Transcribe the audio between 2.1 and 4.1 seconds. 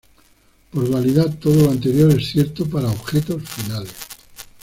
es cierto para objetos finales.